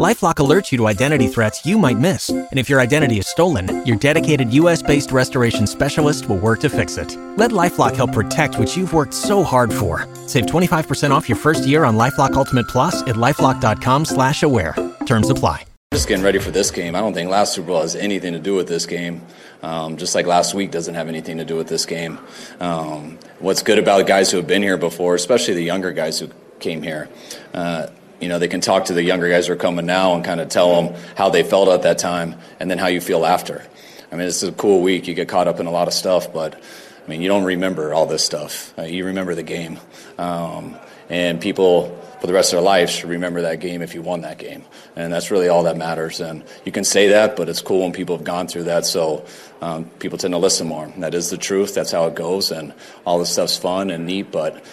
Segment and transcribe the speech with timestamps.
[0.00, 3.86] LifeLock alerts you to identity threats you might miss, and if your identity is stolen,
[3.86, 7.16] your dedicated U.S.-based restoration specialist will work to fix it.
[7.36, 10.08] Let LifeLock help protect what you've worked so hard for.
[10.26, 14.74] Save 25% off your first year on LifeLock Ultimate Plus at lifeLock.com/slash-aware.
[15.06, 15.64] Terms apply.
[15.92, 16.96] Just getting ready for this game.
[16.96, 19.22] I don't think last Super Bowl has anything to do with this game.
[19.62, 22.18] Um, just like last week doesn't have anything to do with this game.
[22.58, 26.30] Um, what's good about guys who have been here before, especially the younger guys who
[26.58, 27.08] came here.
[27.52, 27.86] Uh,
[28.24, 30.40] you know, they can talk to the younger guys who are coming now and kind
[30.40, 33.62] of tell them how they felt at that time and then how you feel after.
[34.10, 35.06] I mean, it's a cool week.
[35.06, 37.92] You get caught up in a lot of stuff, but I mean, you don't remember
[37.92, 38.72] all this stuff.
[38.78, 39.78] Uh, you remember the game.
[40.16, 40.74] Um,
[41.10, 44.22] and people for the rest of their lives should remember that game if you won
[44.22, 44.64] that game.
[44.96, 46.20] And that's really all that matters.
[46.20, 48.86] And you can say that, but it's cool when people have gone through that.
[48.86, 49.26] So
[49.60, 50.90] um, people tend to listen more.
[50.96, 51.74] That is the truth.
[51.74, 52.50] That's how it goes.
[52.50, 52.72] And
[53.04, 54.64] all this stuff's fun and neat, but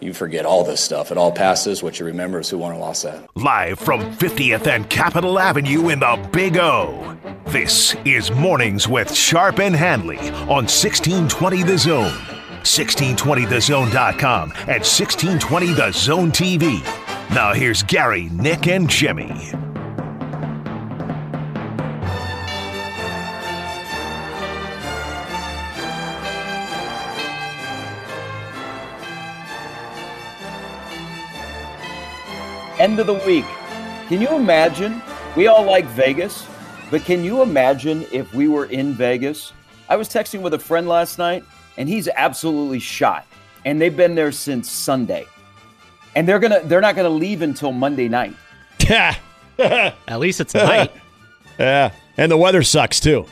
[0.00, 1.10] you forget all this stuff.
[1.10, 1.82] It all passes.
[1.82, 3.28] What you remember is who won or lost that.
[3.34, 7.16] Live from 50th and Capitol Avenue in the Big O.
[7.46, 12.10] This is Mornings with Sharp and Handley on 1620 The Zone,
[12.62, 16.82] 1620thezone.com, and 1620 The Zone TV.
[17.30, 19.52] Now here's Gary, Nick, and Jimmy.
[32.86, 33.44] End of the week.
[34.06, 35.02] Can you imagine?
[35.34, 36.46] We all like Vegas,
[36.88, 39.52] but can you imagine if we were in Vegas?
[39.88, 41.42] I was texting with a friend last night,
[41.78, 43.26] and he's absolutely shot.
[43.64, 45.26] And they've been there since Sunday.
[46.14, 48.36] And they're gonna they're not gonna leave until Monday night.
[48.88, 49.16] Yeah.
[49.58, 50.92] At least it's night.
[51.58, 51.90] yeah.
[52.16, 53.26] And the weather sucks too.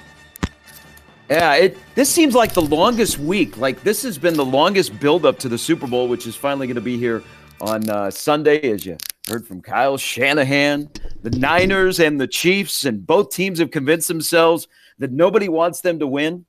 [1.31, 3.57] Yeah, it this seems like the longest week.
[3.57, 6.75] Like this has been the longest buildup to the Super Bowl, which is finally going
[6.75, 7.23] to be here
[7.61, 8.99] on uh, Sunday, as you
[9.29, 10.91] heard from Kyle Shanahan.
[11.23, 14.69] The Niners and the Chiefs, and both teams have convinced themselves
[14.99, 16.45] that nobody wants them to win.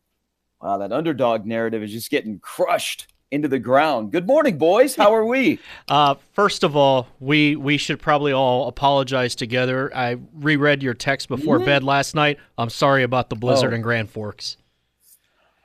[0.61, 4.11] Wow, that underdog narrative is just getting crushed into the ground.
[4.11, 4.95] Good morning, boys.
[4.95, 5.59] How are we?
[5.87, 9.95] Uh, first of all, we we should probably all apologize together.
[9.95, 11.65] I reread your text before Yeah.
[11.65, 12.39] bed last night.
[12.57, 13.75] I'm sorry about the blizzard Oh.
[13.75, 14.57] in Grand Forks.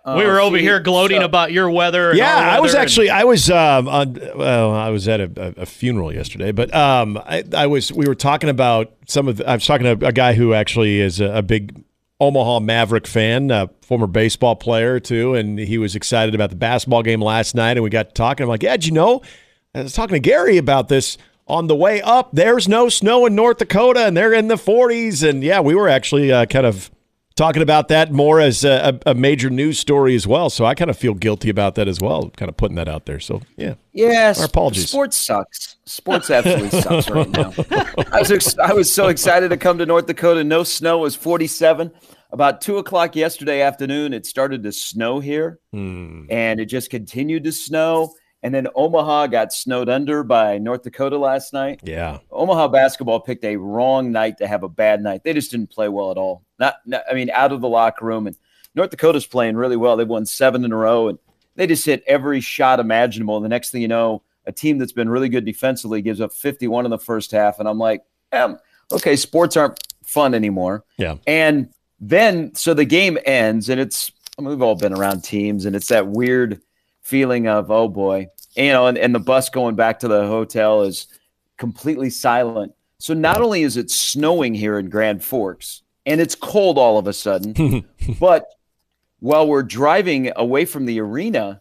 [0.05, 2.15] Uh, we were over see, here gloating so- about your weather.
[2.15, 5.31] Yeah, our I was weather actually I was um on well I was at a,
[5.37, 9.37] a, a funeral yesterday, but um I, I was we were talking about some of
[9.39, 11.85] the, I was talking to a guy who actually is a, a big
[12.21, 17.03] Omaha Maverick fan, a former baseball player too, and he was excited about the basketball
[17.03, 18.45] game last night, and we got talking.
[18.45, 19.23] I'm like, yeah, did you know?
[19.75, 21.17] I was talking to Gary about this
[21.47, 22.31] on the way up.
[22.33, 25.89] There's no snow in North Dakota, and they're in the 40s, and yeah, we were
[25.89, 26.91] actually uh, kind of
[27.41, 30.51] talking about that more as a, a, major news story as well.
[30.51, 33.07] So I kind of feel guilty about that as well, kind of putting that out
[33.07, 33.19] there.
[33.19, 34.41] So yeah, Yes.
[34.41, 34.91] Our apologies.
[34.91, 35.77] Sports sucks.
[35.87, 37.55] Sports absolutely sucks right now.
[38.13, 40.45] I was ex- I was so excited to come to North Dakota.
[40.45, 41.91] No snow it was 47.
[42.31, 46.27] About two o'clock yesterday afternoon, it started to snow here, hmm.
[46.29, 48.15] and it just continued to snow.
[48.43, 51.81] And then Omaha got snowed under by North Dakota last night.
[51.85, 55.25] yeah, Omaha basketball picked a wrong night to have a bad night.
[55.25, 56.43] They just didn't play well at all.
[56.59, 58.27] Not, not I mean, out of the locker room.
[58.27, 58.37] And
[58.75, 59.97] North Dakota's playing really well.
[59.97, 61.19] They've won seven in a row, and
[61.57, 63.37] they just hit every shot imaginable.
[63.37, 66.33] And the next thing you know, a team that's been really good defensively gives up
[66.33, 67.59] 51 in the first half.
[67.59, 68.03] And I'm like,
[68.93, 70.85] okay, sports aren't fun anymore.
[70.97, 71.17] yeah.
[71.27, 71.69] And
[72.01, 75.77] then, so the game ends, and it's, I mean, we've all been around teams, and
[75.77, 76.63] it's that weird
[77.03, 80.83] feeling of, oh boy, you know, and, and the bus going back to the hotel
[80.83, 81.07] is
[81.57, 82.73] completely silent.
[82.99, 87.07] So not only is it snowing here in Grand Forks, and it's cold all of
[87.07, 87.85] a sudden,
[88.21, 88.45] but
[89.21, 91.61] while we're driving away from the arena,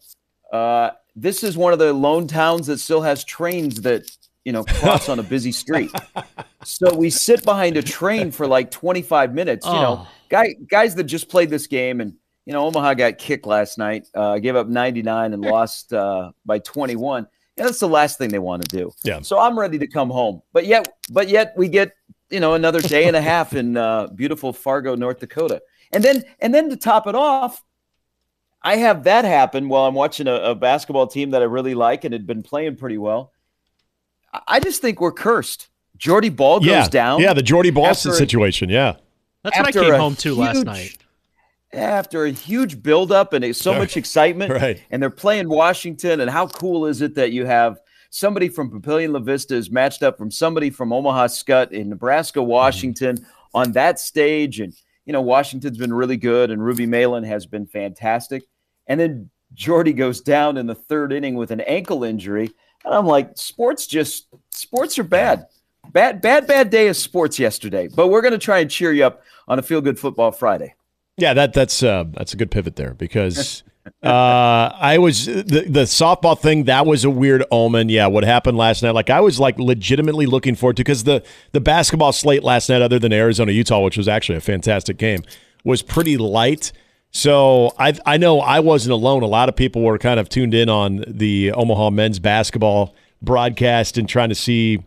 [0.51, 4.09] uh, this is one of the lone towns that still has trains that
[4.45, 5.91] you know cross on a busy street.
[6.63, 9.65] So we sit behind a train for like 25 minutes.
[9.65, 10.07] You know, Oh.
[10.29, 12.13] guy guys that just played this game, and
[12.45, 16.59] you know, Omaha got kicked last night, uh, gave up 99 and lost uh, by
[16.59, 17.27] 21.
[17.55, 18.91] Yeah, that's the last thing they want to do.
[19.03, 19.21] Yeah.
[19.21, 21.93] So I'm ready to come home, but yet, but yet we get
[22.29, 26.23] you know another day and a half in uh, beautiful Fargo, North Dakota, and then
[26.39, 27.61] and then to top it off,
[28.61, 32.03] I have that happen while I'm watching a, a basketball team that I really like
[32.03, 33.33] and had been playing pretty well.
[34.33, 35.69] I- I just think we're cursed.
[35.97, 37.19] Jordy Bahl goes yeah, down.
[37.19, 38.69] Yeah, the Jordy Boston situation.
[38.69, 38.95] Yeah,
[39.43, 40.97] That's what I came home to last night.
[41.71, 44.81] After a huge buildup and so much excitement, right.
[44.89, 46.19] and they're playing Washington.
[46.19, 47.79] And how cool is it that you have
[48.09, 52.39] somebody from Papillion La Vista is matched up from somebody from Omaha Skutt in Nebraska,
[52.39, 52.49] mm-hmm.
[52.49, 54.59] Washington, on that stage.
[54.59, 54.73] And,
[55.05, 58.43] you know, Washington's been really good and Ruby Meylan has been fantastic.
[58.87, 62.51] And then Jordy goes down in the third inning with an ankle injury.
[62.85, 65.45] And I'm like, sports just, sports are bad.
[65.91, 67.87] Bad, bad, bad day of sports yesterday.
[67.87, 70.75] But we're going to try and cheer you up on a Feel Good Football Friday.
[71.19, 73.63] Yeah, that that's uh, that's a good pivot there because
[74.03, 76.65] uh, I was the the softball thing.
[76.65, 77.89] That was a weird omen.
[77.89, 78.91] Yeah, what happened last night?
[78.91, 82.81] Like I was like legitimately looking forward to because the the basketball slate last night,
[82.81, 85.23] other than Arizona Utah, which was actually a fantastic game,
[85.63, 86.71] was pretty light.
[87.11, 89.23] So I I know I wasn't alone.
[89.23, 93.97] A lot of people were kind of tuned in on the Omaha men's basketball broadcast
[93.97, 94.79] and trying to see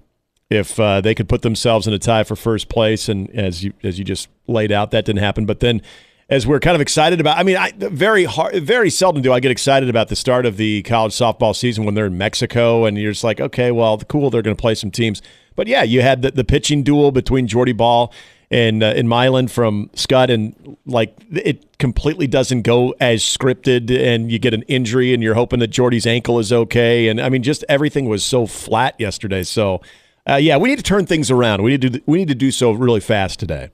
[0.48, 3.08] if uh, they could put themselves in a tie for first place.
[3.08, 5.46] And as you as you just laid out, that didn't happen.
[5.46, 5.82] But then
[6.28, 7.38] as we're kind of excited about.
[7.38, 10.56] I mean, I very hard, very seldom do I get excited about the start of
[10.56, 14.30] the college softball season when they're in Mexico, and you're just like, okay, well, cool,
[14.30, 15.22] they're going to play some teams.
[15.54, 18.12] But yeah, you had the, the pitching duel between Jordy Bahl
[18.50, 24.30] and uh, in Meylan from Skutt, and like it completely doesn't go as scripted, and
[24.30, 27.42] you get an injury, and you're hoping that Jordy's ankle is okay, and I mean,
[27.42, 29.42] just everything was so flat yesterday.
[29.42, 29.80] So.
[30.24, 31.64] Uh, yeah, we need to turn things around.
[31.64, 33.70] We need to we need to do so really fast today.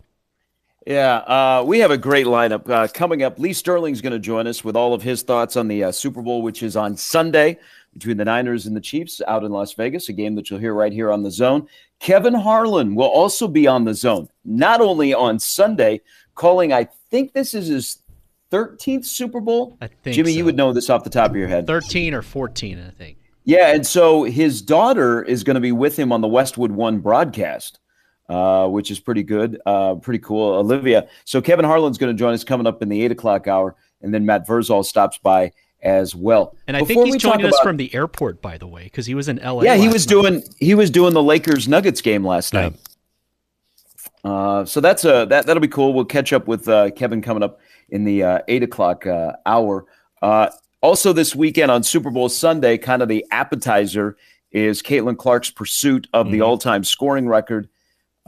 [0.89, 3.39] Yeah, uh, we have a great lineup uh, coming up.
[3.39, 6.23] Lee Sterling's going to join us with all of his thoughts on the uh, Super
[6.23, 7.59] Bowl, which is on Sunday
[7.93, 10.73] between the Niners and the Chiefs out in Las Vegas, a game that you'll hear
[10.73, 11.69] right here on the zone.
[12.01, 16.01] Kevin Harlan will also be on the zone, not only on Sunday,
[16.35, 17.99] calling, I think this is his
[18.51, 19.77] 13th Super Bowl.
[19.83, 20.39] I think Jimmy, so.
[20.39, 21.67] you would know this off the top of your head.
[21.67, 23.19] 13 or 14, I think.
[23.45, 27.01] Yeah, and so his daughter is going to be with him on the Westwood One
[27.01, 27.79] broadcast
[28.29, 30.55] uh, which is pretty good, uh, pretty cool.
[30.55, 31.09] Olivia.
[31.25, 34.13] So Kevin Harlan's going to join us coming up in the eight o'clock hour, and
[34.13, 35.53] then Matt Verzal stops by
[35.83, 36.57] as well.
[36.67, 39.07] And I Before think he's joining us about, from the airport, by the way, because
[39.07, 39.63] he was in LA.
[39.63, 40.11] Yeah, he was night.
[40.11, 42.75] doing he was doing the Lakers Nuggets game last night.
[44.25, 45.95] Uh, so that's a that that'll be cool.
[45.95, 47.61] We'll catch up with uh, Kevin coming up
[47.91, 49.87] in the uh, eight o'clock uh, hour.
[50.21, 54.17] Uh, also, this weekend on Super Bowl Sunday, kind of the appetizer
[54.51, 56.33] is Caitlin Clark's pursuit of mm-hmm.
[56.33, 57.69] the all-time scoring record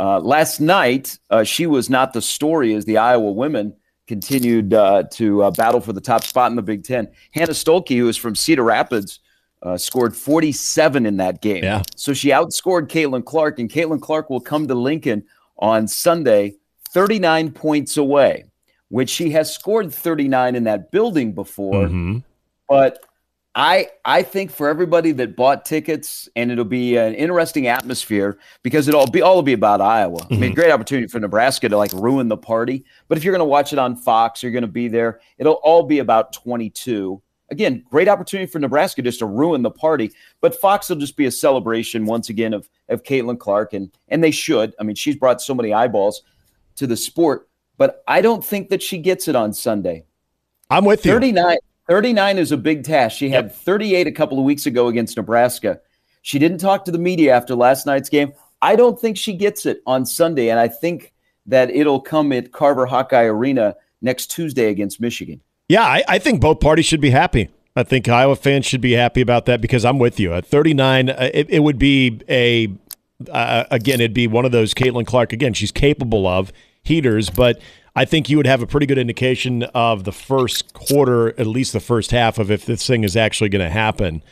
[0.00, 3.74] uh, last night, uh, she was not the story as the Iowa women
[4.06, 7.08] continued uh, to uh, battle for the top spot in the Big Ten.
[7.32, 9.20] Hannah Stuelke, who is from Cedar Rapids,
[9.62, 11.62] uh, scored 47 in that game.
[11.62, 11.82] Yeah.
[11.96, 15.22] So she outscored Caitlin Clark, and Caitlin Clark will come to Lincoln
[15.58, 16.54] on Sunday,
[16.88, 18.46] 39 points away,
[18.88, 21.84] which she has scored 39 in that building before.
[21.84, 22.18] Mm-hmm.
[22.70, 23.04] But
[23.54, 28.86] I I think for everybody that bought tickets, and it'll be an interesting atmosphere because
[28.86, 30.18] it'll be all will be about Iowa.
[30.20, 30.34] Mm-hmm.
[30.34, 30.60] I mean, mm-hmm.
[30.60, 32.84] great opportunity for Nebraska to like ruin the party.
[33.08, 35.20] But if you're going to watch it on Fox, you're going to be there.
[35.38, 37.20] It'll all be about 22.
[37.50, 40.12] Again, great opportunity for Nebraska just to ruin the party.
[40.40, 44.22] But Fox will just be a celebration once again of of Caitlin Clark, and and
[44.22, 44.74] they should.
[44.78, 46.22] I mean, she's brought so many eyeballs
[46.76, 47.48] to the sport.
[47.78, 50.04] But I don't think that she gets it on Sunday.
[50.68, 51.12] I'm with you.
[51.12, 51.58] 39,
[51.88, 53.16] 39 is a big task.
[53.16, 55.80] She had 38 a couple of weeks ago against Nebraska.
[56.22, 58.32] She didn't talk to the media after last night's game.
[58.62, 61.12] I don't think she gets it on Sunday, and I think
[61.46, 65.40] that it'll come at Carver Hawkeye Arena next Tuesday against Michigan.
[65.68, 67.48] Yeah, I, I think both parties should be happy.
[67.76, 70.34] I think Iowa fans should be happy about that because I'm with you.
[70.34, 72.68] At 39, uh, it, it would be a
[73.30, 75.32] uh, again, it'd be one of those Caitlin Clark.
[75.32, 76.52] Again, she's capable of
[76.82, 77.60] heaters, but
[77.94, 81.72] I think you would have a pretty good indication of the first quarter, at least
[81.72, 84.22] the first half, of if this thing is actually going to happen.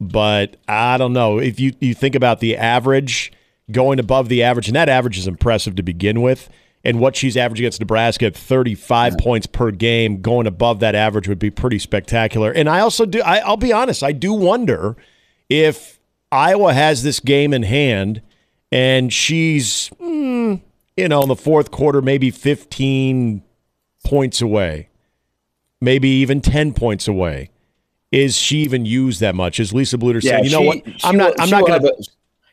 [0.00, 1.38] But I don't know.
[1.38, 3.32] If you, you think about the average
[3.70, 6.48] going above the average, and that average is impressive to begin with,
[6.84, 9.24] and what she's averaging against Nebraska at 35 yeah.
[9.24, 12.52] points per game, going above that average would be pretty spectacular.
[12.52, 14.96] And I also do, I, I'll be honest, I do wonder
[15.48, 15.98] if
[16.30, 18.22] Iowa has this game in hand
[18.70, 19.90] and she's.
[20.00, 20.37] Mm,
[20.98, 23.42] you know, in the fourth quarter, maybe 15
[24.04, 24.88] points away,
[25.80, 27.50] maybe even 10 points away.
[28.10, 29.60] Is she even used that much?
[29.60, 30.82] Is Lisa Bluder yeah, saying, you know what?
[31.04, 31.94] I'm not, I'm not going to.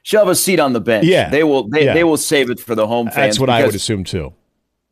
[0.04, 1.08] She'll have a seat on the bench.
[1.08, 1.30] Yeah.
[1.30, 1.94] They will, they, yeah.
[1.94, 3.16] they will save it for the home fans.
[3.16, 4.34] That's what because, I would assume too.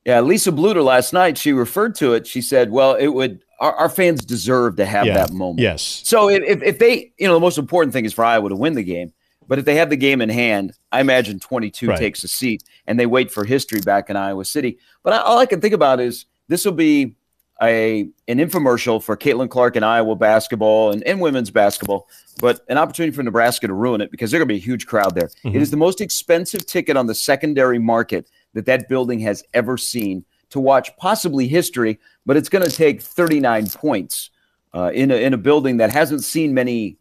[0.05, 0.21] Yeah.
[0.21, 2.25] Lisa Bluder last night, she referred to it.
[2.25, 5.13] She said, well, it would, our, our fans deserve to have yeah.
[5.15, 5.59] that moment.
[5.59, 6.01] Yes.
[6.05, 8.73] So if, if they, you know, the most important thing is for Iowa to win
[8.73, 9.13] the game.
[9.53, 11.99] But if they have the game in hand, I imagine 22 right.
[11.99, 14.79] takes a seat and they wait for history back in Iowa City.
[15.03, 17.15] But I, all I can think about is this will be
[17.61, 22.07] a an infomercial for Caitlin Clark and Iowa basketball and, and women's basketball,
[22.39, 24.87] but an opportunity for Nebraska to ruin it because there's going to be a huge
[24.87, 25.27] crowd there.
[25.27, 25.49] Mm-hmm.
[25.49, 29.77] It is the most expensive ticket on the secondary market that that building has ever
[29.77, 34.31] seen to watch possibly history, but it's going to take 39 points
[34.73, 36.97] uh, in, a, in a building that hasn't seen many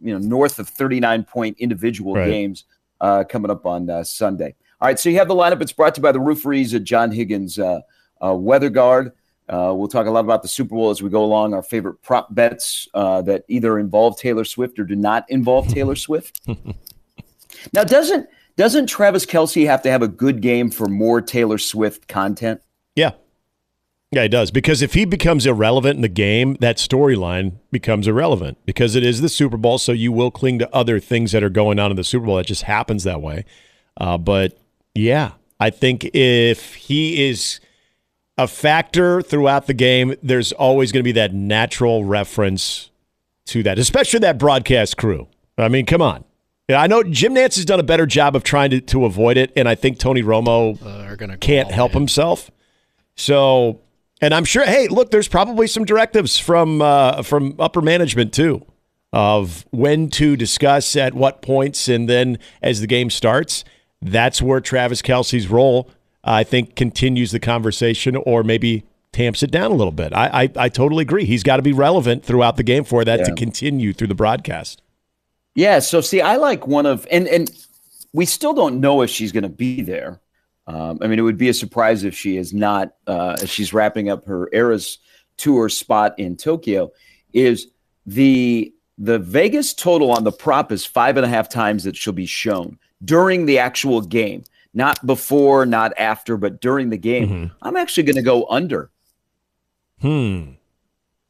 [0.00, 2.28] you know north of 39 point individual right.
[2.28, 2.64] games
[3.00, 4.54] uh, coming up on uh, Sunday.
[4.80, 5.60] All right, so you have the lineup.
[5.60, 7.80] It's brought to you by the rooferees at John Higgins uh,
[8.24, 9.12] uh, Weather Guard.
[9.48, 11.54] Uh, we'll talk a lot about the Super Bowl as we go along.
[11.54, 15.96] Our favorite prop bets uh, that either involve Taylor Swift or do not involve Taylor
[15.96, 16.40] Swift.
[17.72, 22.08] now, doesn't doesn't Travis Kelce have to have a good game for more Taylor Swift
[22.08, 22.60] content?
[22.94, 23.12] Yeah,
[24.10, 24.50] yeah, he does.
[24.50, 29.20] Because if he becomes irrelevant in the game, that storyline becomes irrelevant because it is
[29.20, 29.78] the Super Bowl.
[29.78, 32.38] So you will cling to other things that are going on in the Super Bowl.
[32.38, 33.44] It just happens that way.
[33.96, 34.58] Uh, but
[34.94, 37.60] yeah, I think if he is
[38.38, 42.90] a factor throughout the game, there's always going to be that natural reference
[43.46, 45.26] to that, especially that broadcast crew.
[45.58, 46.24] I mean, come on.
[46.68, 49.38] Yeah, I know Jim Nantz has done a better job of trying to, to avoid
[49.38, 52.50] it, and I think Tony Romo uh, can't help himself.
[53.16, 53.80] So,
[54.20, 54.64] and I'm sure.
[54.64, 58.64] Hey, look, there's probably some directives from uh, from upper management too
[59.12, 63.64] of when to discuss at what points, and then as the game starts
[64.00, 65.90] that's where Travis Kelce's role,
[66.22, 70.12] I think, continues the conversation or maybe tamps it down a little bit.
[70.12, 71.24] I I, I totally agree.
[71.24, 73.24] He's got to be relevant throughout the game for that yeah.
[73.26, 74.82] to continue through the broadcast.
[75.54, 75.80] Yeah.
[75.80, 77.50] So see, I like one of and and
[78.12, 80.20] we still don't know if she's going to be there.
[80.68, 82.92] Um, I mean, it would be a surprise if she is not.
[83.06, 84.98] Uh, she's wrapping up her Eras
[85.38, 86.92] tour spot in Tokyo,
[87.32, 87.68] is
[88.06, 92.12] the the Vegas total on the prop is five and a half times that she'll
[92.12, 94.44] be shown during the actual game,
[94.74, 97.28] not before, not after, but during the game.
[97.28, 97.54] Mm-hmm.
[97.62, 98.90] I'm actually going to go under.
[100.00, 100.52] Hmm.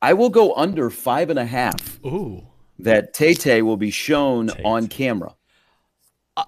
[0.00, 2.02] I will go under five and a half.
[2.04, 2.46] Ooh.
[2.78, 4.62] That Tay Tay will be shown Tay-Tay.
[4.62, 5.34] on camera.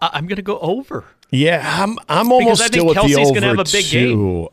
[0.01, 1.05] I- am going to go over.
[1.31, 1.99] Yeah, I'm.
[2.09, 4.43] I'm almost still with Kelce's the over going to have a big too.
[4.43, 4.49] game.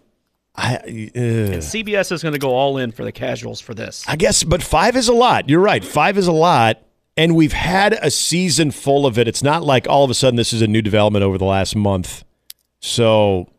[0.60, 4.04] I, uh, and CBS is going to go all in for the casuals for this.
[4.08, 5.50] I guess, but five is a lot.
[5.50, 5.86] You're right.
[5.86, 6.82] Five is a lot
[7.18, 9.28] and we've had a season full of it.
[9.28, 11.76] It's not like all of a sudden this is a new development over the last
[11.76, 12.24] month.
[12.80, 13.50] So,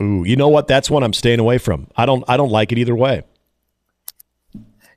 [0.00, 0.66] ooh, you know what?
[0.66, 1.88] That's one I'm staying away from.
[1.94, 2.24] I don't.
[2.26, 3.22] I don't like it either way.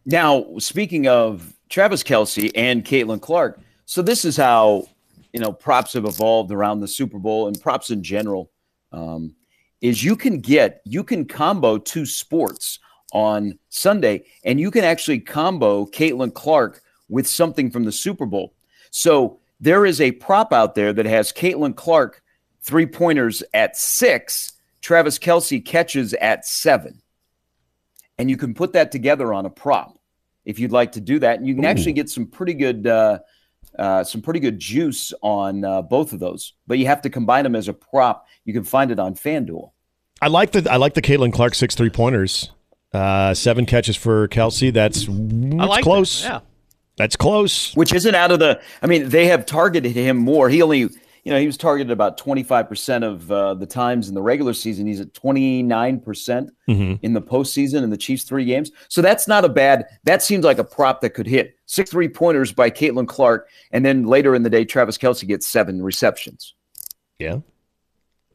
[0.05, 4.87] Now, speaking of Travis Kelce and Caitlin Clark, so this is how
[5.35, 8.49] you know props have evolved around the Super Bowl and props in general.
[8.93, 9.35] Um,
[9.81, 12.79] is you can get you can combo two sports
[13.11, 18.53] on Sunday, and you can actually combo Caitlin Clark with something from the Super Bowl.
[18.91, 22.23] So there is a prop out there that has Caitlin Clark
[22.61, 27.01] three pointers at six, Travis Kelce catches at seven.
[28.17, 29.99] And you can put that together on a prop
[30.45, 31.39] if you'd like to do that.
[31.39, 31.67] And you can Ooh.
[31.67, 32.87] actually get some pretty good.
[32.87, 33.19] Uh,
[33.77, 37.43] uh, some pretty good juice on uh, both of those, but you have to combine
[37.43, 38.25] them as a prop.
[38.43, 39.71] You can find it on FanDuel.
[40.21, 42.51] I like the I like the Caitlin Clark six three pointers.
[42.93, 44.71] Uh, seven catches for Kelce.
[44.71, 46.21] That's, that's like close.
[46.21, 46.29] That.
[46.29, 46.39] Yeah.
[46.97, 47.73] That's close.
[47.75, 48.61] Which isn't out of the.
[48.81, 50.47] I mean, they have targeted him more.
[50.47, 50.89] He only,
[51.25, 54.85] you know, he was targeted about 25% of uh, the times in the regular season.
[54.85, 56.93] He's at 29% mm-hmm.
[57.01, 58.71] in the postseason in the Chiefs' three games.
[58.89, 59.87] So that's not a bad.
[60.03, 61.57] That seems like a prop that could hit.
[61.65, 63.49] Six three pointers by Caitlin Clark.
[63.71, 66.53] And then later in the day, Travis Kelsey gets seven receptions.
[67.17, 67.39] Yeah.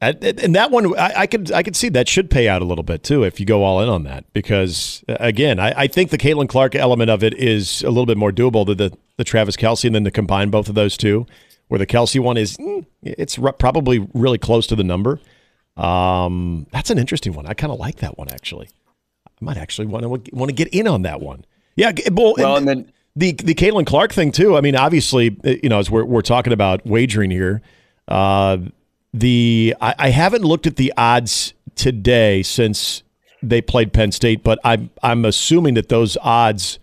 [0.01, 3.03] And that one, I, could I could see that should pay out a little bit
[3.03, 6.49] too if you go all in on that because again, I, I think the Caitlin
[6.49, 9.87] Clark element of it is a little bit more doable than the the Travis Kelsey
[9.87, 11.27] and then to combine both of those two,
[11.71, 15.21] where the Kelce one is mm, it's probably really close to the number.
[15.77, 17.47] Um, that's an interesting one.
[17.47, 18.67] I kind of like that one actually.
[19.25, 21.45] I might actually want to want to get in on that one.
[21.77, 24.57] Yeah, well, well and, then the the Caitlin Clark thing too.
[24.57, 27.61] I mean, obviously, you know, as we're we're talking about wagering here.
[28.05, 28.57] Uh,
[29.13, 33.03] the I, I haven't looked at the odds today since
[33.41, 36.79] they played Penn State, but I'm I'm assuming that those odds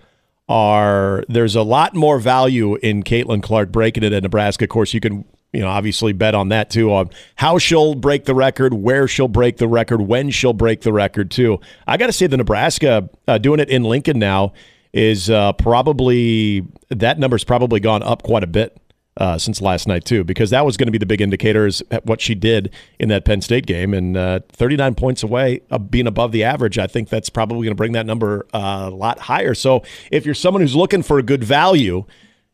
[0.49, 4.65] are there's a lot more value in Caitlin Clark breaking it at Nebraska.
[4.65, 8.25] Of course, you can you know obviously bet on that too on how she'll break
[8.25, 11.61] the record, where she'll break the record, when she'll break the record too.
[11.87, 14.53] I got to say the Nebraska uh, doing it in Lincoln now
[14.93, 18.77] is uh, probably that number's probably gone up quite a bit
[19.19, 21.83] uh, since last night too, because that was going to be the big indicator is
[22.05, 26.07] what she did in that Penn State game, and uh, 39 points away of being
[26.07, 26.79] above the average.
[26.79, 29.55] I think that's probably going to bring that number uh, a lot higher.
[29.55, 32.05] So if you're someone who's looking for a good value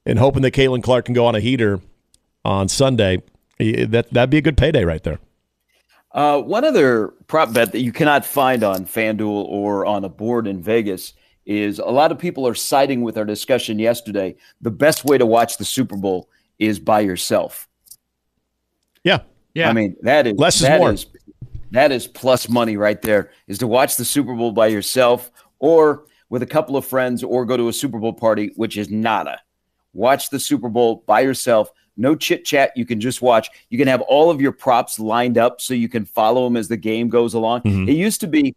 [0.07, 1.81] and hoping that Caitlin Clark can go on a heater
[2.45, 3.23] on Sunday,
[3.59, 5.19] that that'd be a good payday right there.
[6.13, 10.47] Uh, one other prop bet that you cannot find on FanDuel or on a board
[10.47, 11.13] in Vegas
[11.45, 14.35] is a lot of people are siding with our discussion yesterday.
[14.61, 17.69] The best way to watch the Super Bowl is by yourself.
[19.03, 19.21] Yeah.
[19.55, 19.69] Yeah.
[19.71, 20.93] I mean, that is less is more.
[20.93, 21.07] Is,
[21.71, 26.05] that is plus money right there is to watch the Super Bowl by yourself or
[26.29, 29.41] with a couple of friends or go to a Super Bowl party, which is nada.
[29.93, 31.71] Watch the Super Bowl by yourself.
[31.97, 32.73] no chit chat.
[32.75, 33.49] You can just watch.
[33.71, 36.67] You can have all of your props lined up so you can follow them as
[36.67, 37.61] the game goes along.
[37.61, 37.89] Mhm.
[37.89, 38.57] It used to be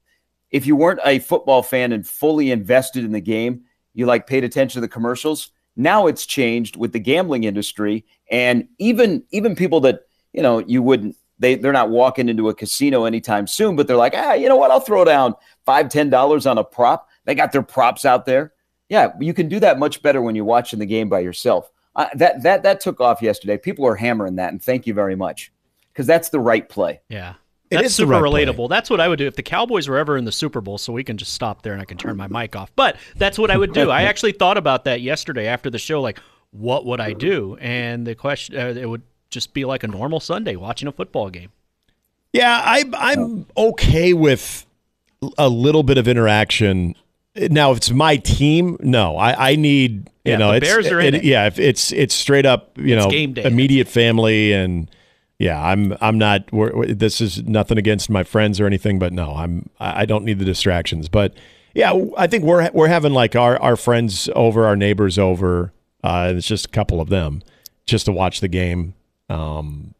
[0.49, 3.61] if you weren't a football fan and fully invested in the game,
[3.93, 5.51] you like paid attention to the commercials.
[5.77, 10.01] Now it's changed with the gambling industry and even even people that,
[10.33, 13.95] you know, you wouldn't they they're not walking into a casino anytime soon, but they're
[13.95, 14.71] like, ah, you know what?
[14.71, 17.07] I'll throw down five, ten dollars on a prop.
[17.25, 18.53] They got their props out there.
[18.89, 21.71] Yeah, you can do that much better when you're watching the game by yourself.
[21.95, 23.57] Uh, that that that took off yesterday.
[23.57, 25.51] People are hammering that, and thank you very much
[25.93, 27.01] because that's the right play.
[27.09, 27.35] Yeah.
[27.69, 28.45] It That's is super right play.
[28.45, 28.69] relatable.
[28.69, 30.77] That's what I would do if the Cowboys were ever in the Super Bowl.
[30.77, 32.71] So we can just stop there and I can turn my mic off.
[32.75, 33.89] But that's what I would do.
[33.89, 35.99] I actually thought about that yesterday after the show.
[36.01, 36.19] Like,
[36.51, 37.57] what would I do?
[37.59, 41.29] And the question, uh, it would just be like a normal Sunday watching a football
[41.29, 41.49] game.
[42.31, 44.65] Yeah, I, I'm okay with
[45.37, 46.95] a little bit of interaction.
[47.35, 51.15] Now, if it's my team, no, I, I need you Yeah, know, Bears are in
[51.15, 51.23] it.
[51.23, 54.89] Yeah, if it's it's straight up, you It's know, immediate family, and
[55.39, 56.49] yeah, I'm I'm not.
[56.87, 60.39] This is nothing against my friends or anything, but no, I'm I I don't need
[60.39, 61.09] the distractions.
[61.09, 61.33] But
[61.73, 65.73] yeah, I think we're we're having like our our friends over, our neighbors over.
[66.03, 67.41] Uh, it's just a couple of them,
[67.85, 68.93] just to watch the game.
[69.29, 69.93] Um,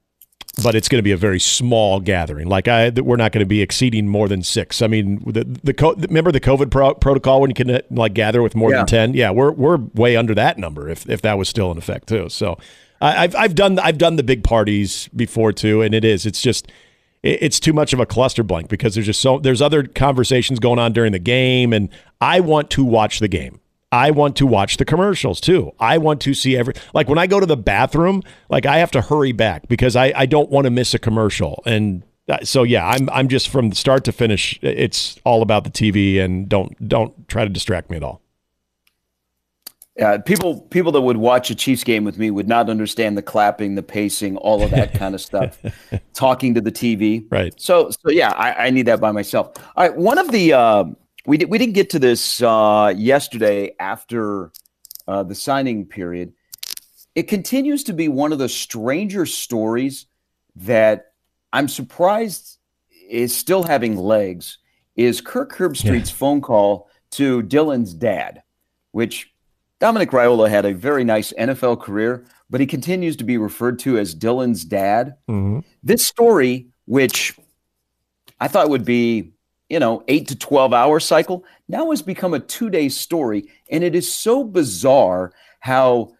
[0.64, 2.48] but it's going to be a very small gathering.
[2.48, 4.82] Like I, we're not going to be exceeding more than six.
[4.82, 8.16] I mean, the the co- remember the COVID pro- protocol when you can uh, like
[8.16, 8.78] gather with more Yeah.
[8.78, 9.14] than ten.
[9.14, 12.30] Yeah, we're we're way under that number if if that was still in effect too.
[12.30, 12.58] So
[13.02, 16.42] I, I've I've done I've done the big parties before too, and it is it's
[16.42, 16.68] just
[17.24, 20.60] it- it's too much of a cluster blank because there's just so there's other conversations
[20.60, 21.90] going on during the game, and
[22.22, 23.60] I want to watch the game.
[23.92, 25.72] I want to watch the commercials too.
[25.80, 28.92] I want to see every like when I go to the bathroom, like I have
[28.92, 31.64] to hurry back because I, I don't want to miss a commercial.
[31.66, 34.60] And uh, so yeah, I'm I'm just from start to finish.
[34.62, 38.22] It's all about the TV, and don't don't try to distract me at all.
[40.02, 43.22] Uh, people people that would watch a Chiefs game with me would not understand the
[43.22, 45.60] clapping, the pacing, all of that kind of stuff.
[46.14, 47.54] Talking to the TV, Right.
[47.60, 49.54] So so yeah, I, I need that by myself.
[49.76, 50.86] All right, one of the uh,
[51.26, 54.52] we did we didn't get to this uh, yesterday after
[55.08, 56.34] uh, the signing period.
[57.16, 60.06] It continues to be one of the stranger stories
[60.56, 61.14] that
[61.52, 62.60] I'm surprised
[63.10, 64.60] is still having legs.
[64.96, 68.42] Is Kirk Herbstreit's phone call to Dylan's dad,
[68.92, 69.32] which
[69.80, 73.98] Dominic Raiola had a very nice NFL career, but he continues to be referred to
[73.98, 75.16] as Dylan's dad.
[75.30, 75.60] Mm-hmm.
[75.84, 77.38] This story, which
[78.40, 79.34] I thought would be,
[79.70, 83.50] you know, eight to 12 hour cycle, now has become a two day story.
[83.70, 86.14] And it is so bizarre how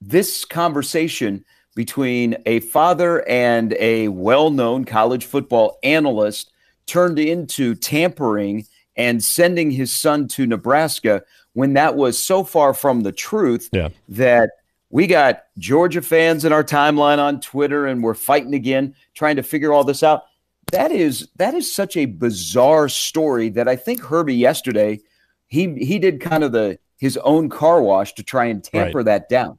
[0.00, 1.44] this conversation
[1.74, 6.52] between a father and a well known college football analyst
[6.86, 11.22] turned into tampering and sending his son to Nebraska
[11.54, 13.88] when that was so far from the truth Yeah.
[14.10, 14.50] that
[14.90, 19.42] we got Georgia fans in our timeline on Twitter and we're fighting again trying to
[19.42, 20.22] figure all this out.
[20.70, 25.00] That is that is such a bizarre story that I think Herbie yesterday
[25.48, 29.28] he he did kind of the his own car wash to try and tamper that
[29.28, 29.58] down.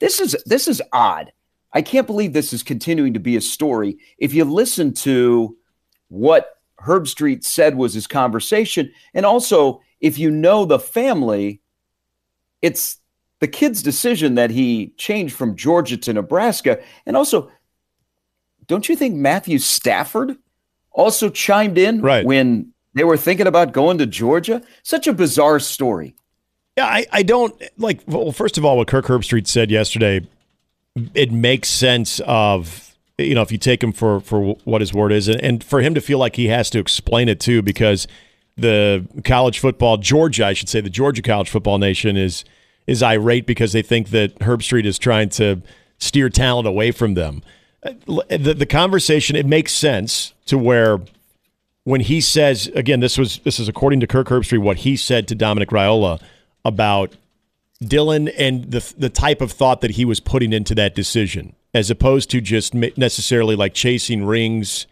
[0.00, 1.32] This is this is odd.
[1.72, 3.98] I can't believe this is continuing to be a story.
[4.16, 5.56] If you listen to
[6.08, 11.60] what Herbstreit said was his conversation, and also if you know the family,
[12.62, 12.98] it's
[13.40, 16.80] the kid's decision that he changed from Georgia to Nebraska.
[17.06, 17.50] And also,
[18.66, 20.36] don't you think Matthew Stafford
[20.92, 22.24] also chimed in Right.
[22.24, 24.62] when they were thinking about going to Georgia?
[24.82, 26.14] Such a bizarre story.
[26.76, 28.00] Yeah, I, I don't like.
[28.06, 30.26] Well, first of all, what Kirk Herbstreit said yesterday,
[31.14, 35.10] it makes sense of you know if you take him for for what his word
[35.10, 38.06] is, and, and for him to feel like he has to explain it too, because
[38.58, 42.44] the college football Georgia, I should say, the Georgia college football nation is
[42.86, 45.62] is irate because they think that Herbstreit is trying to
[45.98, 47.42] steer talent away from them.
[47.82, 47.92] Uh,
[48.28, 51.00] The, the conversation it makes sense to where
[51.84, 55.28] when he says again, this was this is according to Kirk Herbstreit, what he said
[55.28, 56.20] to Dominic Raiola
[56.64, 57.16] about
[57.82, 61.90] Dylan and the the type of thought that he was putting into that decision, as
[61.90, 64.86] opposed to just necessarily like chasing rings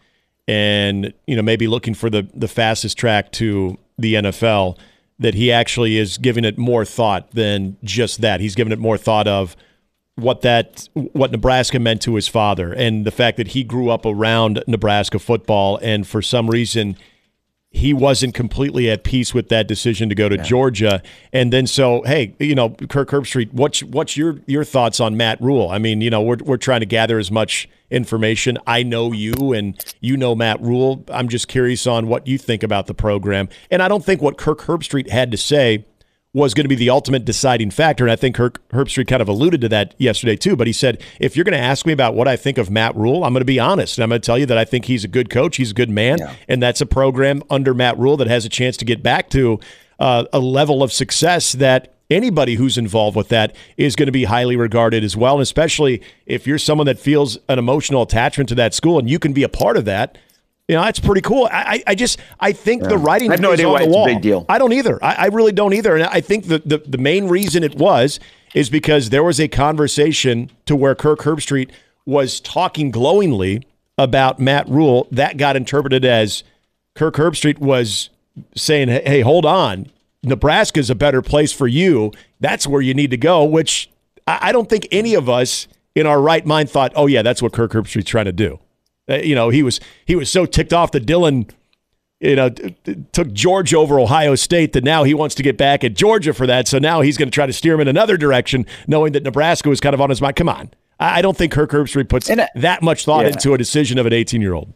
[0.47, 4.77] and you know maybe looking for the the fastest track to the NFL.
[5.19, 8.39] That he actually is giving it more thought than just that.
[8.39, 9.57] He's giving it more thought of
[10.17, 14.05] what that what Nebraska meant to his father and the fact that he grew up
[14.05, 16.97] around Nebraska football and for some reason
[17.77, 21.01] he wasn't completely at peace with that decision to go to Georgia.
[21.31, 25.39] And then so hey you know Kirk Herbstreit what's what's your your thoughts on Matt
[25.39, 28.57] Rhule I mean you know we're we're trying to gather as much information.
[28.67, 32.63] I know you and you know Matt Rhule I'm just curious on what you think
[32.63, 33.47] about the program.
[33.69, 35.85] And I don't think what Kirk Herbstreit had to say
[36.37, 38.05] was going to be the ultimate deciding factor.
[38.05, 40.55] And I think Herb, Herbstreit kind of alluded to that yesterday too.
[40.55, 42.95] But he said, if you're going to ask me about what I think of Matt
[42.95, 43.97] Rhule, I'm going to be honest.
[43.97, 45.57] And I'm going to tell you that I think he's a good coach.
[45.57, 46.19] He's a good man.
[46.19, 46.35] Yeah.
[46.47, 49.59] And that's a program under Matt Rhule that has a chance to get back to
[49.99, 54.25] uh, a level of success that anybody who's involved with that is going to be
[54.25, 55.33] highly regarded as well.
[55.33, 59.17] And especially if you're someone that feels an emotional attachment to that school and you
[59.17, 60.17] can be a part of that
[60.67, 61.47] you know, that's pretty cool.
[61.49, 62.89] I, I just, I think yeah.
[62.89, 64.03] the writing I have no idea why it's wall.
[64.03, 64.45] a big deal.
[64.49, 65.03] I don't either.
[65.03, 65.95] I, I really don't either.
[65.95, 68.19] And I think the, the, the main reason it was
[68.53, 71.71] is because there was a conversation to where Kirk Herbstreit
[72.05, 73.65] was talking glowingly
[73.97, 75.07] about Matt Rhule.
[75.11, 76.43] That got interpreted as
[76.95, 78.09] Kirk Herbstreit was
[78.55, 79.89] saying, hey, hold on.
[80.23, 82.11] Nebraska's a better place for you.
[82.41, 83.89] That's where you need to go, which
[84.27, 87.41] I, I don't think any of us in our right mind thought, oh, yeah, that's
[87.41, 88.59] what Kirk Herbstreit's trying to do.
[89.09, 91.49] Uh, you know, he was he was so ticked off that Dylan,
[92.19, 95.57] you know, t- t- took Georgia over Ohio State that now he wants to get
[95.57, 96.67] back at Georgia for that.
[96.67, 99.69] So now he's going to try to steer him in another direction, knowing that Nebraska
[99.69, 100.35] was kind of on his mind.
[100.35, 103.31] Come on, I, I don't think Kirk Herbstreit puts I, that much thought yeah.
[103.31, 104.73] into a decision of an 18 year old.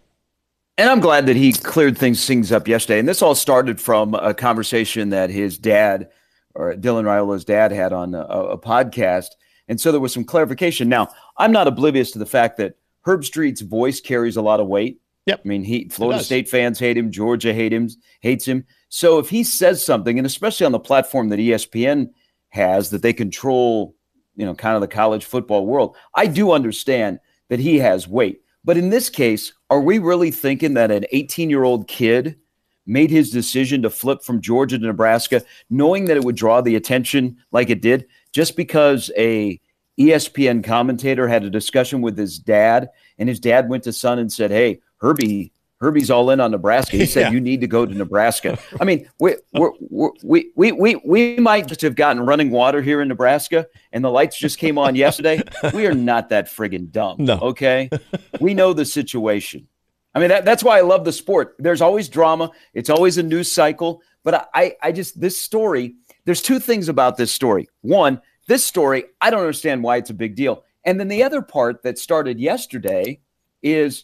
[0.77, 2.99] And I'm glad that he cleared things things up yesterday.
[2.99, 6.09] And this all started from a conversation that his dad,
[6.55, 9.27] or Dylan Raiola's dad, had on a, a podcast.
[9.67, 10.89] And so there was some clarification.
[10.89, 14.99] Now, I'm not oblivious to the fact that Herbstreit's voice carries a lot of weight.
[15.27, 15.41] Yep.
[15.43, 17.89] I mean, he Florida State fans hate him, Georgia hate him,
[18.21, 18.65] hates him.
[18.89, 22.09] So if he says something, and especially on the platform that ESPN
[22.49, 23.95] has, that they control,
[24.35, 28.41] you know, kind of the college football world, I do understand that he has weight.
[28.63, 32.37] But in this case, are we really thinking that an 18 year old kid
[32.85, 36.75] made his decision to flip from Georgia to Nebraska, knowing that it would draw the
[36.75, 39.59] attention like it did, just because a
[39.99, 44.31] ESPN commentator had a discussion with his dad, and his dad went to son and
[44.31, 46.97] said, "Hey, Herbie, Herbie's all in on Nebraska.
[46.97, 47.31] He said yeah.
[47.31, 51.81] you need to go to Nebraska." I mean, we we we we we might just
[51.81, 55.41] have gotten running water here in Nebraska, and the lights just came on yesterday.
[55.73, 57.17] We are not that friggin' dumb.
[57.19, 57.37] No.
[57.39, 57.89] Okay,
[58.39, 59.67] we know the situation.
[60.13, 61.55] I mean, that, that's why I love the sport.
[61.59, 62.51] There's always drama.
[62.73, 64.01] It's always a news cycle.
[64.23, 65.95] But I, I just this story.
[66.25, 67.67] There's two things about this story.
[67.81, 70.65] One, this story, I don't understand why it's a big deal.
[70.83, 73.21] And then the other part that started yesterday
[73.63, 74.03] is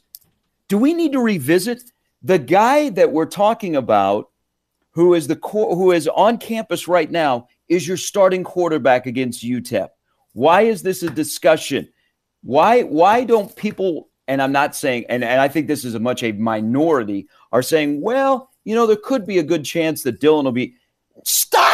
[0.69, 4.29] do we need to revisit the guy that we're talking about
[4.91, 9.89] who is the who is on campus right now is your starting quarterback against UTEP?
[10.31, 11.89] Why is this a discussion?
[12.41, 15.99] Why why don't people and I'm not saying and, and I think this is a
[15.99, 20.21] much a minority are saying, well, you know, there could be a good chance that
[20.21, 20.75] Dylan will be
[21.25, 21.66] stop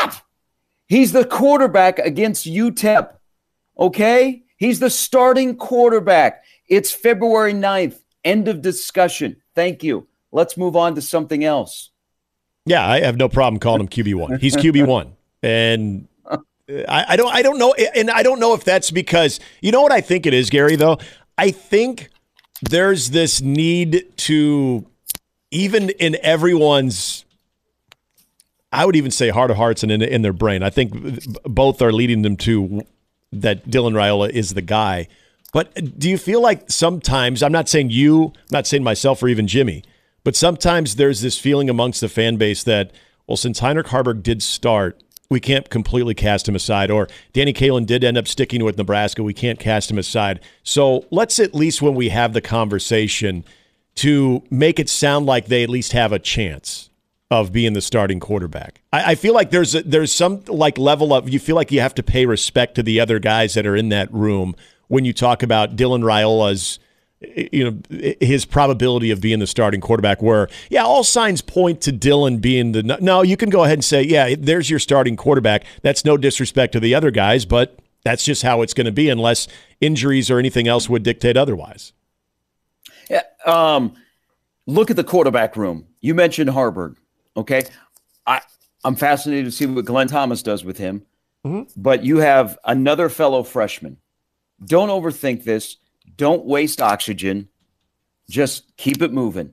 [0.88, 3.14] He's the quarterback against UTEP.
[3.78, 4.44] Okay?
[4.58, 6.44] He's the starting quarterback.
[6.68, 8.00] It's February 9th.
[8.24, 9.38] End of discussion.
[9.56, 10.08] Thank you.
[10.32, 11.92] Let's move on to something else.
[12.66, 14.40] Yeah, I have no problem calling him QB1.
[14.40, 15.12] He's QB1.
[15.42, 16.08] And
[16.70, 19.82] I, I, don't I don't know and I don't know if that's because you know
[19.82, 20.98] what I think it is, Gary, though?
[21.38, 22.10] I think
[22.62, 24.86] there's this need to
[25.52, 27.23] even in everyone's
[28.74, 30.64] I would even say heart of hearts and in, in their brain.
[30.64, 30.94] I think
[31.44, 32.82] both are leading them to
[33.32, 35.08] that Dylan Raiola is the guy.
[35.54, 39.28] But do you feel like sometimes, I'm not saying you, I'm not saying myself or
[39.28, 39.84] even Jimmy,
[40.24, 42.92] but sometimes there's this feeling amongst the fan base that,
[43.28, 46.90] well, since Heinrich Haarberg did start, we can't completely cast him aside.
[46.90, 50.40] Or Danny Kaelin did end up sticking with Nebraska, we can't cast him aside.
[50.64, 53.46] So let's at least, when we have the conversation,
[53.96, 56.90] to make it sound like they at least have a chance
[57.42, 58.82] of being the starting quarterback.
[58.92, 61.80] I, I feel like there's a, there's some like level of you feel like you
[61.80, 64.56] have to pay respect to the other guys that are in that room
[64.88, 66.80] when you talk about Dylan Raiola's
[67.52, 71.92] you know his probability of being the starting quarterback where yeah all signs point to
[71.92, 75.64] Dylan being the no you can go ahead and say yeah there's your starting quarterback.
[75.82, 79.10] That's no disrespect to the other guys but that's just how it's going to be
[79.10, 79.48] unless
[79.80, 81.94] injuries or anything else would dictate otherwise.
[83.10, 83.96] Yeah um
[84.68, 85.88] look at the quarterback room.
[86.02, 86.98] You mentioned Haarberg
[87.36, 87.64] Okay.
[88.26, 88.42] I,
[88.84, 91.06] I'm fascinated to see what Glenn Thomas does with him.
[91.46, 91.82] Mm-hmm.
[91.82, 93.98] But you have another fellow freshman.
[94.66, 95.78] Don't overthink this.
[96.16, 97.50] Don't waste oxygen.
[98.30, 99.52] Just keep it moving.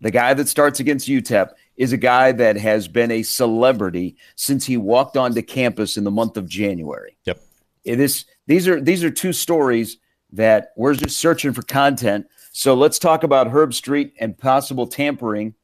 [0.00, 4.64] The guy that starts against UTEP is a guy that has been a celebrity since
[4.64, 7.16] he walked onto campus in the month of January.
[7.24, 7.40] Yep.
[7.84, 9.98] It is these are these are two stories
[10.32, 12.26] that we're just searching for content.
[12.52, 15.54] So let's talk about Herbstreit and possible tampering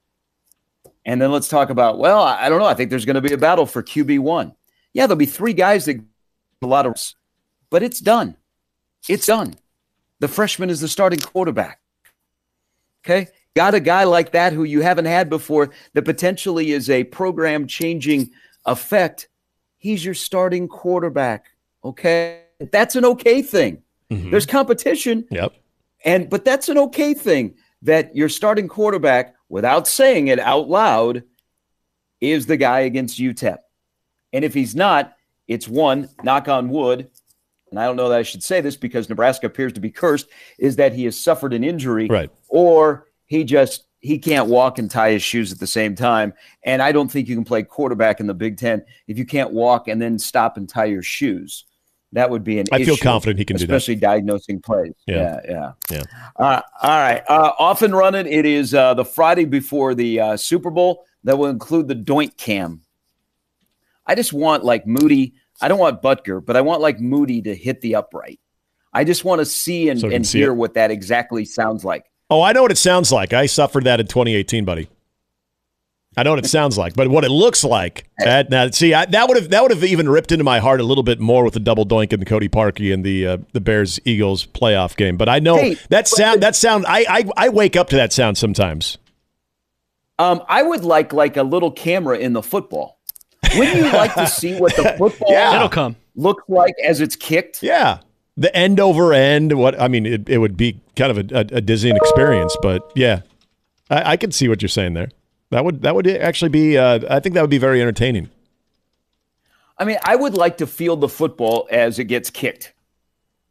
[1.04, 2.66] and then let's talk about, well, I don't know.
[2.66, 4.54] I think there's going to be a battle for QB1.
[4.92, 6.00] Yeah, there'll be three guys that
[6.62, 6.94] a lot of,
[7.70, 8.36] but it's done.
[9.08, 9.56] It's done.
[10.20, 11.80] The freshman is the starting quarterback.
[13.04, 13.28] Okay.
[13.54, 17.66] Got a guy like that who you haven't had before that potentially is a program
[17.66, 18.30] changing
[18.64, 19.28] effect.
[19.78, 21.46] he's your starting quarterback.
[21.84, 22.42] Okay.
[22.70, 23.82] That's an okay thing.
[24.10, 24.30] Mm-hmm.
[24.30, 25.26] There's competition.
[25.30, 25.54] Yep.
[26.04, 31.22] And but that's an okay thing that your starting quarterback, without saying it out loud,
[32.22, 33.58] is the guy against UTEP.
[34.32, 35.14] And if he's not,
[35.46, 37.10] it's one, knock on wood,
[37.70, 40.28] and I don't know that I should say this because Nebraska appears to be cursed,
[40.58, 42.30] is that he has suffered an injury, right.
[42.48, 46.32] or he just he can't walk and tie his shoes at the same time.
[46.64, 49.52] And I don't think you can play quarterback in the Big Ten if you can't
[49.52, 51.66] walk and then stop and tie your shoes.
[52.12, 53.74] That would be an I feel confident he can do that.
[53.74, 54.92] Especially diagnosing plays.
[55.06, 55.40] Yeah.
[55.44, 55.72] Yeah.
[55.90, 55.96] Yeah.
[55.98, 56.02] yeah.
[56.36, 57.22] Uh, all right.
[57.26, 58.26] Uh, off and running.
[58.26, 62.36] It is uh, the Friday before the uh, Super Bowl that will include the Doink
[62.36, 62.82] Cam.
[64.06, 65.34] I just want like Moody.
[65.60, 68.40] I don't want Butker, but I want like Moody to hit the upright.
[68.92, 70.56] I just want to see and, so and see hear it.
[70.56, 72.10] what that exactly sounds like.
[72.28, 73.32] Oh, I know what it sounds like.
[73.32, 74.88] I suffered that in 2018, buddy.
[76.16, 78.04] I know what it sounds like, but what it looks like.
[78.18, 80.80] That, now, see, I, that would have that would have even ripped into my heart
[80.80, 83.38] a little bit more with the double doink and the Cody Parkey and the uh,
[83.52, 85.16] the Bears Eagles playoff game.
[85.16, 86.42] But I know hey, that sound.
[86.42, 86.84] That sound.
[86.86, 88.98] I, I I wake up to that sound sometimes.
[90.18, 92.98] Um, I would like like a little camera in the football.
[93.56, 95.56] Wouldn't you like to see what the football yeah.
[95.56, 97.62] it'll come looks like as it's kicked?
[97.62, 98.00] Yeah,
[98.36, 99.54] the end over end.
[99.58, 102.92] What I mean, it, it would be kind of a, a, a dizzying experience, but
[102.94, 103.22] yeah,
[103.88, 105.08] I, I can see what you're saying there.
[105.52, 106.78] That would that would actually be.
[106.78, 108.30] Uh, I think that would be very entertaining.
[109.76, 112.72] I mean, I would like to feel the football as it gets kicked.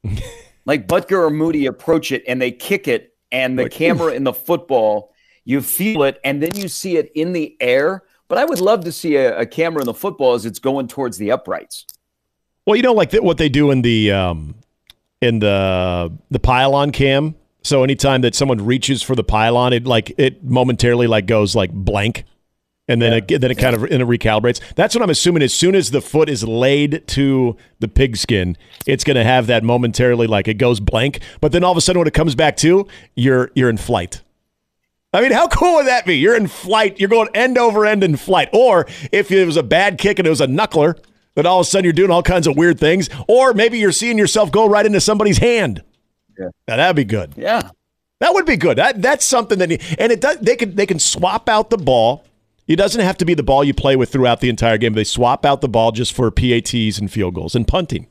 [0.65, 4.23] like Butker or Moody approach it and they kick it, and the like, camera in
[4.23, 5.13] the football,
[5.45, 8.03] you feel it, and then you see it in the air.
[8.27, 10.87] But I would love to see a, a camera in the football as it's going
[10.87, 11.85] towards the uprights.
[12.65, 14.55] Well, you know, like what they do in the um,
[15.21, 20.13] in the the pylon cam so anytime that someone reaches for the pylon, it like
[20.17, 22.26] it momentarily like goes like blank,
[22.88, 23.36] and then yeah.
[23.36, 24.60] it then it kind of and it recalibrates.
[24.76, 25.43] That's what I'm assuming.
[25.43, 29.63] As soon as the foot is laid to the pigskin, it's going to have that
[29.63, 31.19] momentarily like it goes blank.
[31.39, 34.21] But then all of a sudden, when it comes back to, you're you're in flight.
[35.13, 36.15] I mean, how cool would that be?
[36.15, 37.00] You're in flight.
[37.00, 38.50] You're going end over end in flight.
[38.54, 40.97] Or if it was a bad kick and it was a knuckler,
[41.36, 43.10] then all of a sudden you're doing all kinds of weird things.
[43.28, 45.84] Or maybe you're seeing yourself go right into somebody's hand.
[46.41, 46.49] Yeah.
[46.67, 47.34] Now, that'd be good.
[47.38, 47.69] Yeah.
[48.19, 48.77] That would be good.
[48.77, 52.23] That that's something that and it does they can they can swap out the ball.
[52.67, 54.93] It doesn't have to be the ball you play with throughout the entire game.
[54.93, 58.08] They swap out the ball just for PATs and field goals and punting.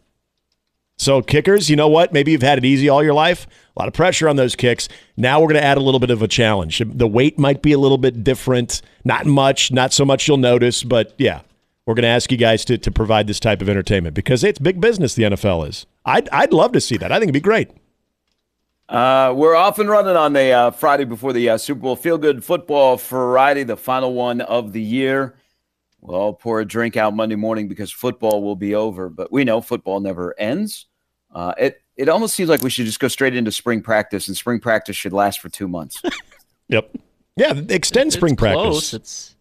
[0.98, 2.12] So kickers, you know what?
[2.12, 3.46] Maybe you've had it easy all your life.
[3.74, 4.86] A lot of pressure on those kicks.
[5.16, 6.82] Now we're going to add a little bit of a challenge.
[6.84, 8.82] The weight might be a little bit different.
[9.02, 11.40] Not much, not so much you'll notice, but yeah,
[11.86, 14.58] we're going to ask you guys to, to provide this type of entertainment because it's
[14.58, 15.14] big business.
[15.14, 15.86] The NFL is.
[16.04, 17.10] I'd I'd love to see that.
[17.12, 17.70] I think it'd be great.
[18.90, 21.94] Uh, we're off and running on the uh, Friday before the uh, Super Bowl.
[21.94, 25.36] Feel good football Friday, the final one of the year.
[26.00, 29.08] We'll all pour a drink out Monday morning because football will be over.
[29.08, 30.86] But we know football never ends.
[31.32, 34.36] Uh, it it almost seems like we should just go straight into spring practice, and
[34.36, 36.02] spring practice should last for two months.
[36.68, 36.90] yep.
[37.36, 38.62] Yeah, extend it's, spring it's practice.
[38.62, 38.94] Close.
[38.94, 39.36] It's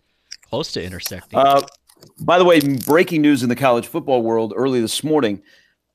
[0.48, 1.40] close to intersecting.
[1.40, 1.62] Uh,
[2.20, 5.42] by the way, breaking news in the college football world early this morning: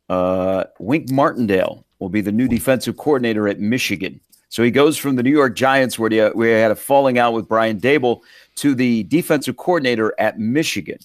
[0.08, 4.20] uh, Wink Martindale will be the new defensive coordinator at Michigan.
[4.48, 7.18] So he goes from the New York Giants, where he, where he had a falling
[7.18, 8.20] out with Brian Daboll,
[8.56, 10.98] to the defensive coordinator at Michigan,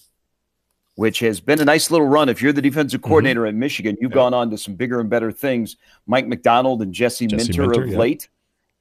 [0.95, 2.30] which has been a nice little run.
[2.30, 3.10] If you're the defensive mm-hmm.
[3.10, 3.49] coordinator mm-hmm.
[3.49, 5.78] at Michigan, you've gone on to some bigger and better things.
[6.06, 7.99] Mike Macdonald and Jesse, Jesse Minter, Minter of yep.
[7.99, 8.30] late.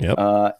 [0.00, 0.18] Yep.
[0.18, 0.52] Uh,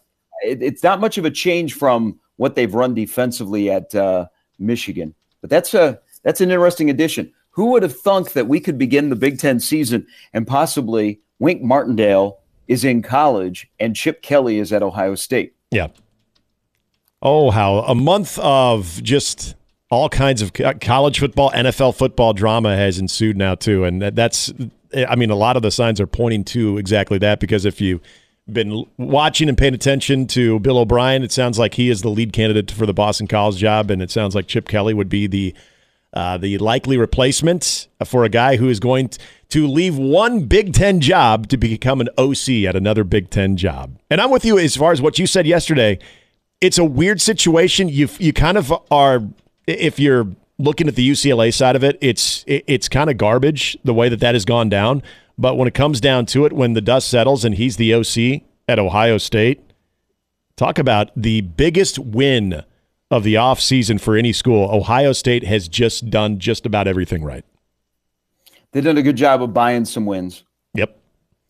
[0.43, 4.25] it, it's not much of a change from what they've run defensively at uh,
[4.57, 7.31] Michigan, but that's a that's an interesting addition.
[7.51, 11.61] Who would have thunk that we could begin the Big Ten season and possibly Wink
[11.61, 15.55] Martindale is in college and Chip Kelly is at Ohio State.
[15.71, 15.87] Yeah.
[17.21, 19.55] Oh, how a month of just
[19.91, 24.53] all kinds of college football, NFL football drama has ensued now too, and that's
[25.07, 27.99] I mean a lot of the signs are pointing to exactly that because if you
[28.45, 32.09] have been watching and paying attention to Bill O'Brien, it sounds like he is the
[32.09, 35.27] lead candidate for the Boston College job, and it sounds like Chip Kelly would be
[35.27, 35.53] the
[36.13, 39.09] uh, the likely replacement for a guy who is going
[39.49, 43.97] to leave one Big Ten job to become an OC at another Big Ten job.
[44.09, 45.99] And I'm with you as far as what you said yesterday.
[46.61, 47.89] It's a weird situation.
[47.89, 49.21] You you kind of are
[49.67, 53.77] if you're looking at the UCLA side of it, it's it, it's kind of garbage
[53.83, 55.03] the way that that has gone down.
[55.37, 58.43] But when it comes down to it, when the dust settles and he's the OC
[58.67, 59.61] at Ohio State,
[60.57, 62.63] talk about the biggest win
[63.11, 67.43] of the offseason for any school, Ohio State has just done just about everything right.
[68.71, 70.43] They've done a good job of buying some wins.
[70.75, 70.99] Yep.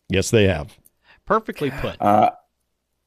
[0.08, 0.76] Yes, they have.
[1.26, 2.00] Perfectly put.
[2.00, 2.30] Uh,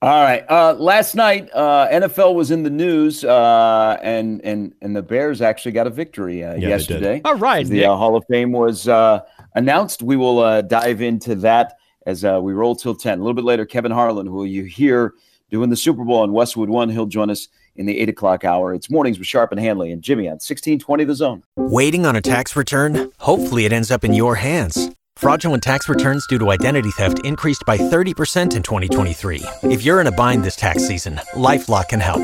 [0.02, 0.46] All right.
[0.50, 5.42] Uh, last night, uh, NFL was in the news, uh, and and and the Bears
[5.42, 7.22] actually got a victory uh, Yeah, yesterday.
[7.26, 9.22] All right, the uh, Hall of Fame was uh,
[9.56, 10.04] announced.
[10.04, 13.20] We will uh, dive into that as uh, we roll till ten.
[13.20, 15.14] A little bit later, Kevin Harlan, who you hear
[15.50, 18.74] doing the Super Bowl on Westwood One, he'll join us in the eight o'clock hour.
[18.74, 21.44] It's mornings with Sharp and Hanley and Jimmy on sixteen twenty The Zone.
[21.58, 23.12] Waiting on a tax return?
[23.20, 24.90] Hopefully, it ends up in your hands.
[25.16, 29.44] Fraudulent tax returns due to identity theft increased by 30% in 2023.
[29.64, 32.24] If you're in a bind this tax season, LifeLock can help.